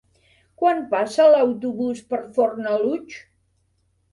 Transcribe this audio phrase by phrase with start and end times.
[0.61, 3.21] Quan passa l'autobús per Fornalutx?